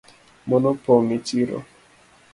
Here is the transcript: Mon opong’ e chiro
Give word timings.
Mon 0.47 0.63
opong’ 0.71 1.05
e 1.17 1.17
chiro 1.27 1.57